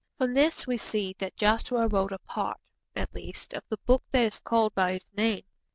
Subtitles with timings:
[0.17, 2.59] From this we see that Joshua wrote a part,
[2.95, 5.43] at least, of the Book that is called by his name.